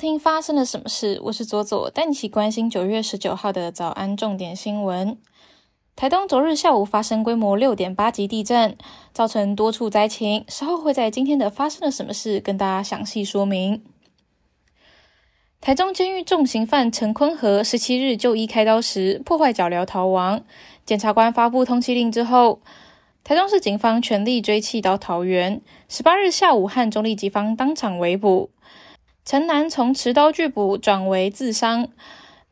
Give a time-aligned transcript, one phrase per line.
[0.00, 1.20] 听发生了什么事？
[1.24, 5.18] 我是左左，带你一起关心九月十九号的早安重点新闻。
[5.94, 8.78] 台东昨日下午发生规模六点八级地震，
[9.12, 10.46] 造成多处灾情。
[10.48, 13.84] 稍后会在今天的发生了什么事跟大家详细说明。
[15.60, 20.42] 台中监狱重刑犯陈坤和十七日就医开刀时破坏脚镣逃亡，
[20.86, 22.62] 检察官发布通缉令之后，
[23.22, 25.60] 台中市警方全力追缉到桃园。
[25.90, 28.48] 十八日下午和中立警方当场围捕。
[29.24, 31.88] 陈南从持刀拒捕转为自伤，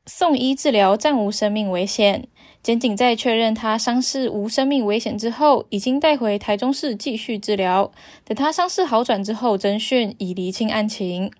[0.07, 2.29] 送医治疗暂无生命危险。
[2.63, 7.91] 检警在确认他伤势无生命危险之后，已经带回台中市继续治疗。
[8.25, 11.33] 等他伤势好转之后，侦讯以厘清案情。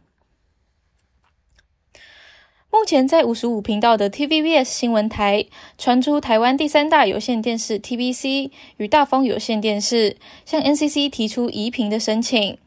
[2.71, 12.59] 目前在五十五频道的 TVBS 新闻台传出，台湾第三大有线电视 TBC 与大丰有线电视向 NCC 提出移频的申请。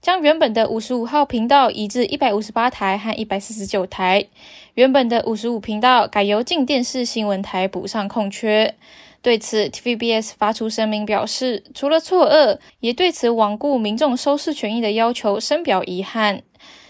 [0.00, 4.26] 将原本的五十五号频道移至一百五十八台和一百四十九台，
[4.74, 8.74] 原本的五十五频道改由静电视新闻台补上空缺。
[9.22, 16.42] 对此，TVBS 发出声明表示，除了错愕，也对此罔顾民众收视权益的要求深表遗憾。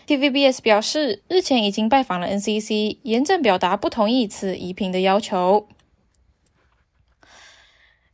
[0.07, 5.67] TVBS 表示，日前已经拜访了 NCC，严正表达不同意此移频的要求。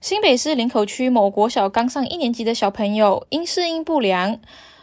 [0.00, 4.38] 新北市林口区某国小刚上一年级的小朋友因适应不良。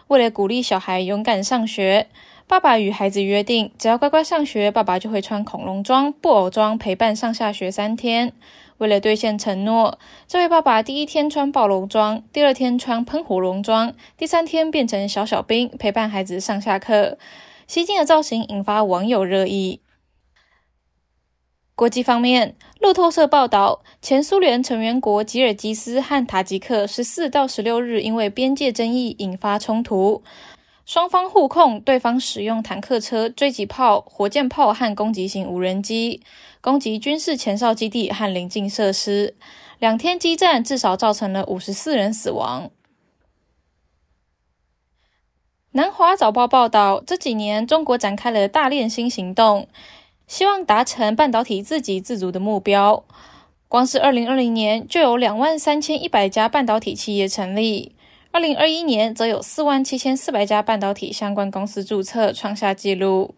[0.09, 2.07] 为了鼓励小孩勇敢上学，
[2.47, 8.33] 爸爸与孩子约定，只要乖乖上学，爸爸就会穿恐龙装、布偶装陪伴上下学三天。
[8.79, 17.19] 为了兑现承诺，这位爸爸第一天穿暴龙装，第二天穿喷火龙装，第三天变成小小兵陪伴孩子上下课。
[17.67, 19.79] 吸睛的造型引发网友热议。
[21.79, 30.21] 国际方面，路透社报道，前苏联成员国吉尔吉斯和塔吉克十四到十六日因为边界争议引发冲突，
[30.85, 36.21] 双方互控对方使用坦克车、追击炮、火箭炮和攻击型无人机
[36.59, 39.35] 攻击军事前哨基地和邻近设施。
[39.79, 42.69] 两天激战至少造成了五十四人死亡。
[45.71, 49.69] 南华早报报道，这几年中国展开了大练新行动。
[50.29, 53.03] 希望达成半导体自给自足的目标。
[53.67, 57.95] 光是二零二零年就有两万三千一百家半导体企业成立，
[58.31, 63.33] 二零二一年则有四万七千四百家半导体相关公司注册，创下纪录。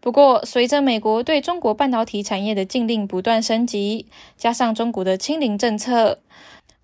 [0.00, 4.06] 不过，随着美国对中国半导体产业的禁令不断升级，
[4.36, 6.20] 加上中国的清零政策，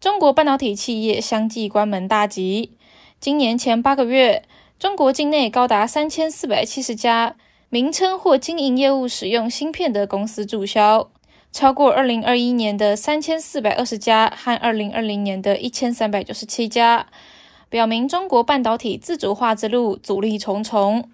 [0.01, 2.73] 中国半导体企业相继关门大吉。
[3.21, 4.43] 今年前八个月，
[4.81, 7.37] 中国境内高达三千四百七十家。
[7.75, 11.11] 名称或经营业务使用芯片的公司注销，
[11.51, 17.09] 超过二零二一年的三千四百二十家和二零二零年的一千三百九十七家，
[17.69, 21.11] 表明中国半导体自主化之路阻力重重。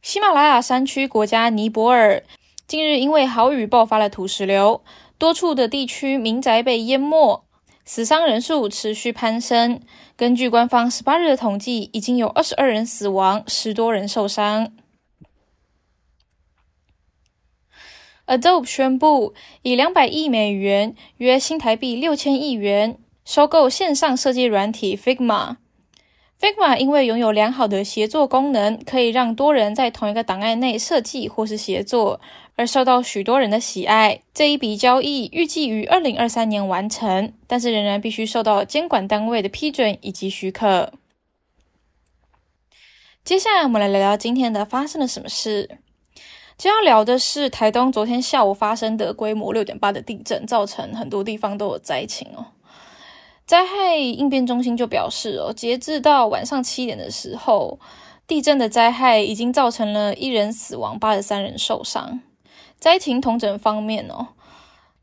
[0.00, 2.24] 喜马拉雅山区国家尼泊尔
[2.66, 4.82] 近日因为豪雨爆发了土石流，
[5.18, 7.44] 多处的地区民宅被淹没。
[7.84, 9.80] 死伤人数持续攀升。
[10.16, 14.72] 根据官方十八日的统计，已经有二十二人死亡，十多人受伤。
[18.26, 25.56] Adobe 宣布以两百亿美元（约新台币六千亿元）收购线上设计软体 Figma。
[26.40, 32.20] Figma 因为拥有良好的协作功能，可以让多人在同一个档案内设计或是协作。
[32.56, 34.20] 而受到许多人的喜爱。
[34.32, 40.92] 这一笔交易预计于二零二三年完成，但是仍然必须受到监管单位的批准以及许可。
[43.24, 45.78] 接下来，我们来聊聊今天的发生了什么事。
[46.56, 52.53] 今天要聊的是台东昨天下午发生的规模六点八的地震，造成很多地方都有灾情哦。
[53.46, 57.78] 灾害应变中心就表示哦，截至到晚上七点的时候，
[58.26, 62.20] 地震的灾害已经造成了一人死亡，八十三人受伤。
[62.78, 64.28] 灾情同整方面哦，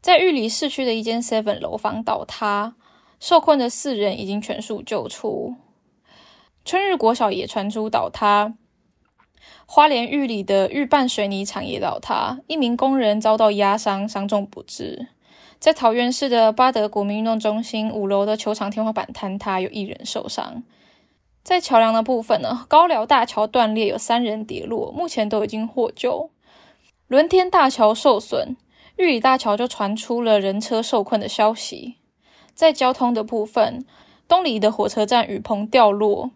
[0.01, 2.73] 在玉里市区的一间 Seven 楼房倒塌，
[3.19, 5.55] 受困的四人已经全数救出。
[6.65, 8.55] 春日国小也传出倒塌，
[9.67, 15.07] 花莲玉里的玉半水泥厂也倒塌，一名工人遭到压伤，伤重不治。
[15.61, 20.63] 在桃园市的巴德国民运动中心五楼的球场天花板坍塌，有一人受伤。
[21.43, 26.31] 在桥梁的部分呢，高寮大桥断裂，有三人跌落，目前都已经获救。
[27.07, 28.57] 伦天大桥受损，
[28.95, 31.97] 玉里大桥就传出了人车受困的消息。
[32.55, 33.85] 在交通的部分，
[34.27, 36.31] 东里的火车站雨棚掉落，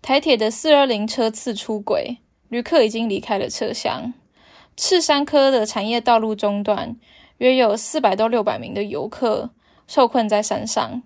[0.00, 2.16] 台铁的四二零车次出轨，
[2.48, 4.14] 旅客已经离开了车厢。
[4.74, 6.96] 赤山科的产业道路中断，
[7.38, 9.50] 约有四百到六百名的游客
[9.86, 11.02] 受困在山上。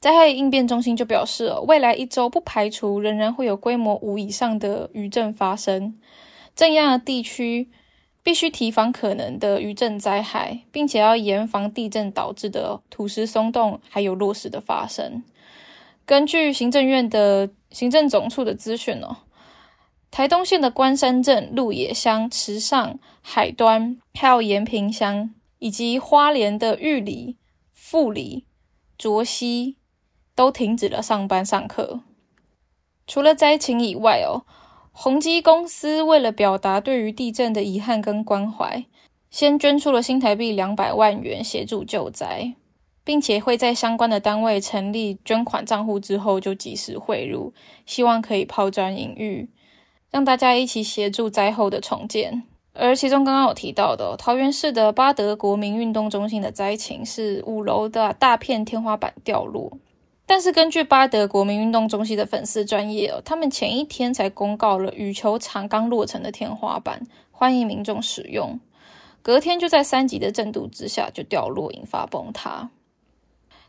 [0.00, 5.96] 灾害应变中心就表示，未来一周不排除仍然会有规模五以上的余震发生，
[6.56, 7.68] 这样的地区
[8.24, 15.22] 必须提防可能的余震灾害，并且要严防地震导致的土石松动还有落石的发生。
[16.04, 19.18] 根据行政院的行政总处的资讯哦，
[20.12, 27.38] 台东县的关山镇、鹿野乡、池上、海端，还有延平乡，以及花莲的玉里、
[27.72, 28.44] 富里、
[28.96, 29.78] 卓溪。
[30.34, 32.00] 都停止了上班上课。
[33.06, 34.46] 除了灾情以外哦，
[34.90, 38.86] 宏基公司为了表达对于地震的遗憾跟关怀，
[39.30, 42.54] 先捐出了新台币两百万元协助救灾，
[43.04, 47.52] 并且会在相关的单位成立捐款账户之后就及时汇入，
[47.84, 49.50] 希望可以抛砖引玉，
[50.12, 52.44] 让大家一起协助灾后的重建。
[52.74, 59.76] 而其中刚刚有提到的桃园市的巴德国民运动中心的灾情是五楼的大片天花板掉落。
[60.24, 68.58] 但是根据巴德国民运动中心的粉丝专业哦，他们前一天才公告了羽球场刚落成的天花板，欢迎民众使用。
[69.20, 72.70] 隔天就在三级的震度之下就掉落，引发崩塌。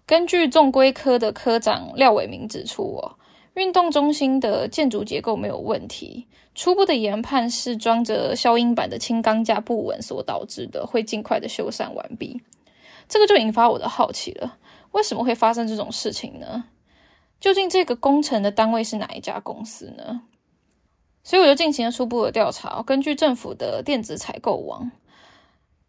[0.05, 3.15] 根据重规科的科长廖伟明指出哦，
[3.55, 12.41] 运动中心的建筑结构没有问题，初步的研判是装着消音板的轻钢架不稳所导致的，会尽快的修缮完毕。
[13.07, 14.57] 这个就引发我的好奇了。
[14.91, 16.65] 为什么会发生这种事情呢？
[17.39, 20.21] 究竟这个工程的单位是哪一家公司呢？
[21.23, 22.81] 所以我就进行了初步的调查。
[22.81, 24.91] 根据政府的电子采购网，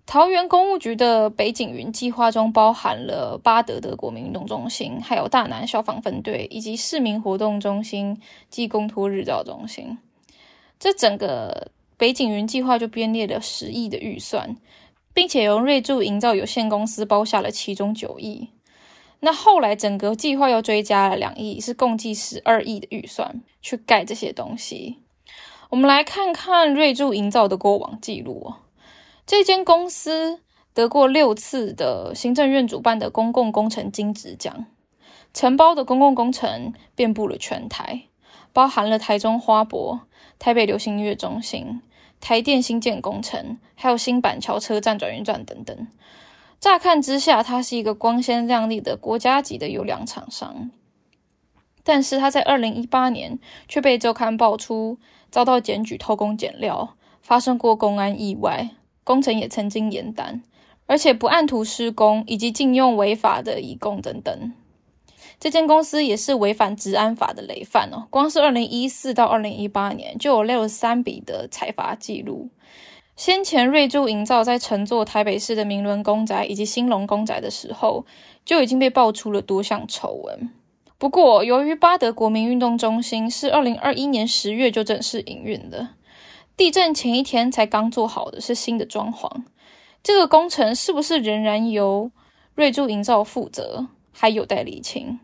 [0.07, 8.21] 桃园公务局的北景云计划中包含了巴德的国民运动中心，还有大南消防分队以及市民活动中心
[8.51, 9.99] 暨公托日照中心。
[10.79, 14.57] 这整个北景云计划就编列了十亿的预算，
[15.13, 18.51] 并且由瑞筑营造有限公司包下了其中九亿。
[19.21, 24.99] 那后来整个计划又追加了两亿，是共计十二亿的预算去盖这些东西。
[25.71, 28.64] 我们来看看瑞筑营造的过往记录哦。
[29.27, 30.41] 这间公司
[30.75, 34.67] 得过六次的行政院主办的公共工程金质奖，
[35.33, 38.03] 承包的公共工程遍布了全台，
[38.53, 40.03] 包含了台中花博、
[40.39, 41.81] 台北流行音乐中心、
[42.21, 45.87] 台电新建工程，还有新板桥车站转运站等等。
[46.61, 50.71] 乍看之下，它是一个光鲜亮丽的国家级的优良厂商，
[51.83, 53.39] 但是它在二零一八年
[53.69, 54.99] 却被周刊爆出
[55.31, 58.71] 遭到检举偷工减料，发生过公安意外，
[59.05, 60.43] 工程也曾经延单，
[60.87, 64.53] 而且不按图施工，以及禁用违法的移工等等。
[65.39, 72.49] 这间公司也是违反治安法的累犯哦，光是二零一四到二零一八年就有六十三笔的采罚记录。
[73.15, 78.05] 先前瑞筑营造在乘坐台北市的明伦公宅以及兴隆公宅的时候，
[78.45, 80.51] 就已经被爆出了多项丑闻。
[80.97, 85.91] 不过，由于巴德国民运动中心是二零二一年十月就正式营运的，
[86.57, 89.43] 地震前一天才刚做好的是新的装潢，
[90.03, 92.13] 这个工程是不是仍然由
[92.55, 95.19] 瑞筑营造负责，还有待厘清。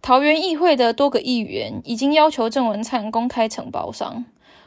[0.00, 4.24] 桃园议会的多个议员已经要求郑文灿公开承包商。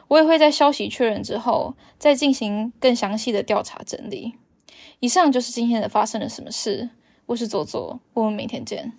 [0.08, 4.34] 我也会在消息确认之后，再进行更详细的调查整理。
[5.00, 6.90] 以上就是今天的发生了什么事。
[7.26, 8.92] 我是左左，我们明天见。